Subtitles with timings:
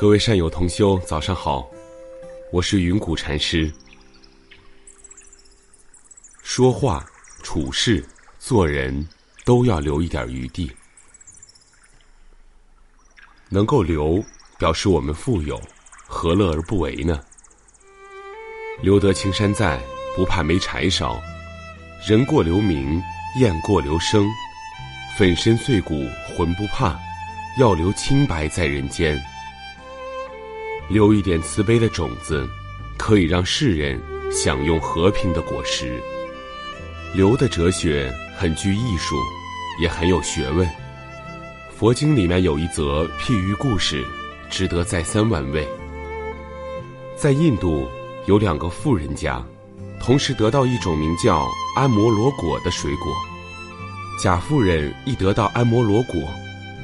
[0.00, 1.70] 各位善友同修，早上好，
[2.50, 3.70] 我是云谷禅师。
[6.42, 7.04] 说话、
[7.42, 8.02] 处事、
[8.38, 9.06] 做人，
[9.44, 10.72] 都要留一点余地。
[13.50, 14.24] 能够留，
[14.58, 15.60] 表示我们富有，
[16.08, 17.22] 何乐而不为呢？
[18.80, 19.78] 留得青山在，
[20.16, 21.20] 不怕没柴烧。
[22.08, 23.02] 人过留名，
[23.38, 24.26] 雁过留声。
[25.18, 26.98] 粉身碎骨浑不怕，
[27.58, 29.22] 要留清白在人间。
[30.90, 32.44] 留一点慈悲的种子，
[32.98, 36.02] 可以让世人享用和平的果实。
[37.14, 39.14] 留的哲学很具艺术，
[39.80, 40.68] 也很有学问。
[41.78, 44.04] 佛经里面有一则譬喻故事，
[44.50, 45.66] 值得再三玩味。
[47.16, 47.88] 在印度
[48.26, 49.40] 有两个富人家，
[50.00, 53.14] 同时得到一种名叫安摩罗果的水果。
[54.20, 56.20] 甲富人一得到安摩罗果，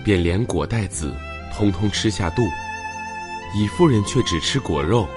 [0.05, 1.13] 便连果带籽，
[1.53, 2.43] 通通吃下肚。
[3.59, 5.09] 乙夫人却只吃果肉，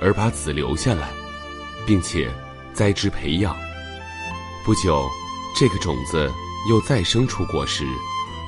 [0.00, 1.08] 而把籽留下来，
[1.84, 2.30] 并且
[2.72, 3.56] 栽植培养。
[4.64, 5.08] 不久，
[5.58, 6.30] 这个种子
[6.68, 7.84] 又再生出果实，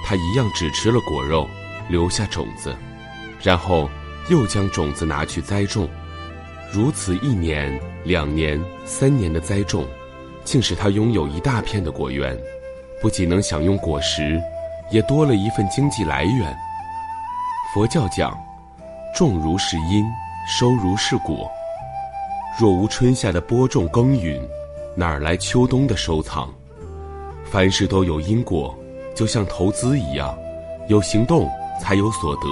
[0.05, 1.49] 他一样只吃了果肉，
[1.89, 2.77] 留下种子，
[3.43, 3.91] 然后
[4.29, 5.91] 又将种子拿去栽种。
[6.73, 9.89] 如此一年、两年、三年的栽种，
[10.45, 12.39] 竟使他拥有一大片的果园，
[13.01, 14.41] 不仅能享用果实，
[14.93, 16.57] 也多了一份经济来源。
[17.75, 18.33] 佛教讲。
[19.15, 20.05] 种如是因，
[20.47, 21.51] 收如是果。
[22.59, 24.41] 若无春夏的播种耕耘，
[24.95, 26.49] 哪儿来秋冬的收藏？
[27.45, 28.75] 凡事都有因果，
[29.15, 30.35] 就像投资一样，
[30.89, 31.47] 有行动
[31.81, 32.43] 才有所得。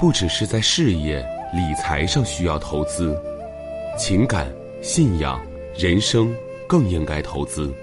[0.00, 1.18] 不只是在事业、
[1.52, 3.20] 理财上需要投资，
[3.98, 4.46] 情感、
[4.80, 5.40] 信仰、
[5.76, 6.32] 人生
[6.68, 7.74] 更应该投资。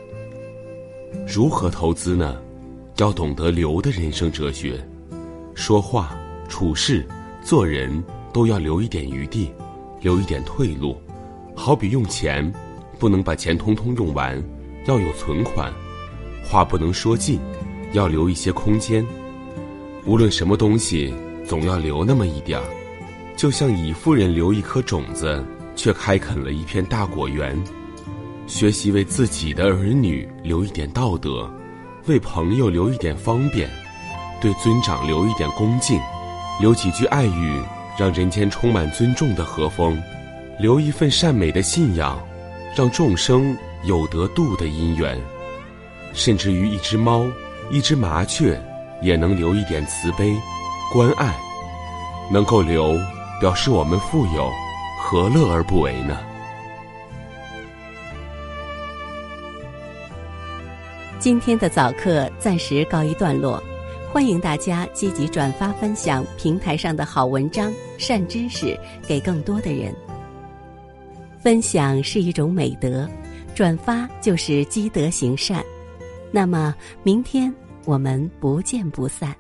[1.28, 2.38] 如何投资呢？
[2.98, 4.80] 要懂得留的人生哲学，
[5.56, 6.16] 说话、
[6.48, 7.06] 处事。
[7.44, 9.52] 做人都要留一点余地，
[10.02, 10.98] 留一点退路。
[11.56, 12.52] 好比用钱，
[12.98, 14.42] 不能把钱通通用完，
[14.86, 15.72] 要有存款；
[16.44, 17.40] 话不能说尽，
[17.92, 19.06] 要留一些空间。
[20.06, 21.14] 无论什么东西，
[21.46, 22.66] 总要留那么一点儿。
[23.36, 25.44] 就像乙夫人留一颗种子，
[25.76, 27.62] 却开垦了一片大果园。
[28.48, 31.52] 学习为自己的儿女留一点道德，
[32.08, 33.70] 为朋友留一点方便，
[34.42, 36.00] 对尊长留一点恭敬。
[36.60, 37.62] 留几句爱语，
[37.98, 39.96] 让人间充满尊重的和风；
[40.60, 42.18] 留一份善美的信仰，
[42.76, 45.18] 让众生有得度的因缘。
[46.14, 47.26] 甚至于一只猫、
[47.72, 48.62] 一只麻雀，
[49.02, 50.34] 也能留一点慈悲、
[50.94, 51.36] 关爱。
[52.32, 52.98] 能够留，
[53.42, 54.50] 表示我们富有，
[55.02, 56.20] 何乐而不为呢？
[61.20, 63.62] 今天的早课暂时告一段落。
[64.14, 69.92] 欢迎大家积极转发分享平台上的好文章、善知识给更多的人。
[71.40, 73.10] 分享是一种美德，
[73.56, 75.66] 转发就是积德行善。
[76.32, 77.52] 那么，明天
[77.86, 79.36] 我们不见不散。